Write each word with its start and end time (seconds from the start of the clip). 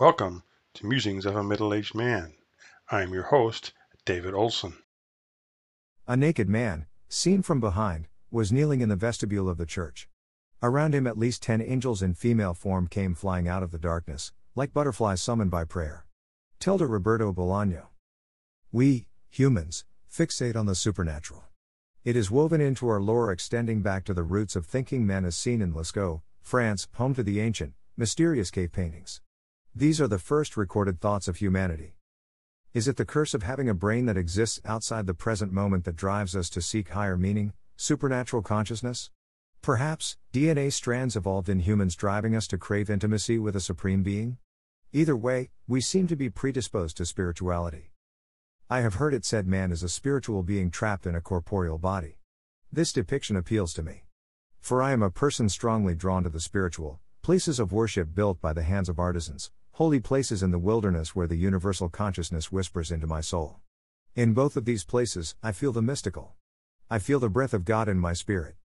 Welcome 0.00 0.44
to 0.72 0.86
Musings 0.86 1.26
of 1.26 1.36
a 1.36 1.44
Middle 1.44 1.74
Aged 1.74 1.94
Man. 1.94 2.32
I 2.90 3.02
am 3.02 3.12
your 3.12 3.24
host, 3.24 3.74
David 4.06 4.32
Olson. 4.32 4.78
A 6.08 6.16
naked 6.16 6.48
man, 6.48 6.86
seen 7.10 7.42
from 7.42 7.60
behind, 7.60 8.08
was 8.30 8.50
kneeling 8.50 8.80
in 8.80 8.88
the 8.88 8.96
vestibule 8.96 9.46
of 9.46 9.58
the 9.58 9.66
church. 9.66 10.08
Around 10.62 10.94
him, 10.94 11.06
at 11.06 11.18
least 11.18 11.42
ten 11.42 11.60
angels 11.60 12.00
in 12.00 12.14
female 12.14 12.54
form 12.54 12.86
came 12.86 13.14
flying 13.14 13.46
out 13.46 13.62
of 13.62 13.72
the 13.72 13.78
darkness, 13.78 14.32
like 14.54 14.72
butterflies 14.72 15.20
summoned 15.20 15.50
by 15.50 15.64
prayer. 15.64 16.06
Tilda 16.60 16.86
Roberto 16.86 17.30
Bolaño. 17.30 17.88
We, 18.72 19.06
humans, 19.28 19.84
fixate 20.10 20.56
on 20.56 20.64
the 20.64 20.74
supernatural. 20.74 21.44
It 22.06 22.16
is 22.16 22.30
woven 22.30 22.62
into 22.62 22.88
our 22.88 23.02
lore 23.02 23.30
extending 23.30 23.82
back 23.82 24.06
to 24.06 24.14
the 24.14 24.22
roots 24.22 24.56
of 24.56 24.64
thinking 24.64 25.06
men 25.06 25.26
as 25.26 25.36
seen 25.36 25.60
in 25.60 25.74
Lascaux, 25.74 26.22
France, 26.40 26.88
home 26.94 27.14
to 27.16 27.22
the 27.22 27.38
ancient, 27.38 27.74
mysterious 27.98 28.50
cave 28.50 28.72
paintings. 28.72 29.20
These 29.74 30.00
are 30.00 30.08
the 30.08 30.18
first 30.18 30.56
recorded 30.56 31.00
thoughts 31.00 31.28
of 31.28 31.36
humanity. 31.36 31.94
Is 32.74 32.88
it 32.88 32.96
the 32.96 33.04
curse 33.04 33.34
of 33.34 33.44
having 33.44 33.68
a 33.68 33.74
brain 33.74 34.06
that 34.06 34.16
exists 34.16 34.60
outside 34.64 35.06
the 35.06 35.14
present 35.14 35.52
moment 35.52 35.84
that 35.84 35.94
drives 35.94 36.34
us 36.34 36.50
to 36.50 36.60
seek 36.60 36.88
higher 36.88 37.16
meaning, 37.16 37.52
supernatural 37.76 38.42
consciousness? 38.42 39.10
Perhaps, 39.62 40.16
DNA 40.32 40.72
strands 40.72 41.14
evolved 41.14 41.48
in 41.48 41.60
humans 41.60 41.94
driving 41.94 42.34
us 42.34 42.48
to 42.48 42.58
crave 42.58 42.90
intimacy 42.90 43.38
with 43.38 43.54
a 43.54 43.60
supreme 43.60 44.02
being? 44.02 44.38
Either 44.92 45.16
way, 45.16 45.50
we 45.68 45.80
seem 45.80 46.08
to 46.08 46.16
be 46.16 46.28
predisposed 46.28 46.96
to 46.96 47.06
spirituality. 47.06 47.92
I 48.68 48.80
have 48.80 48.94
heard 48.94 49.14
it 49.14 49.24
said 49.24 49.46
man 49.46 49.70
is 49.70 49.84
a 49.84 49.88
spiritual 49.88 50.42
being 50.42 50.72
trapped 50.72 51.06
in 51.06 51.14
a 51.14 51.20
corporeal 51.20 51.78
body. 51.78 52.18
This 52.72 52.92
depiction 52.92 53.36
appeals 53.36 53.72
to 53.74 53.84
me. 53.84 54.02
For 54.58 54.82
I 54.82 54.90
am 54.90 55.02
a 55.02 55.10
person 55.10 55.48
strongly 55.48 55.94
drawn 55.94 56.24
to 56.24 56.28
the 56.28 56.40
spiritual, 56.40 56.98
places 57.22 57.60
of 57.60 57.70
worship 57.70 58.14
built 58.14 58.40
by 58.40 58.54
the 58.54 58.62
hands 58.62 58.88
of 58.88 58.98
artisans, 58.98 59.50
holy 59.72 60.00
places 60.00 60.42
in 60.42 60.50
the 60.50 60.58
wilderness 60.58 61.14
where 61.14 61.26
the 61.26 61.36
universal 61.36 61.90
consciousness 61.90 62.50
whispers 62.50 62.90
into 62.90 63.06
my 63.06 63.20
soul. 63.20 63.60
In 64.14 64.32
both 64.32 64.56
of 64.56 64.64
these 64.64 64.84
places, 64.84 65.34
I 65.42 65.52
feel 65.52 65.72
the 65.72 65.82
mystical. 65.82 66.34
I 66.88 66.98
feel 66.98 67.20
the 67.20 67.28
breath 67.28 67.52
of 67.52 67.66
God 67.66 67.88
in 67.88 67.98
my 67.98 68.14
spirit. 68.14 68.56